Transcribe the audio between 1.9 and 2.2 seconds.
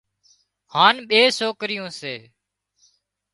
سي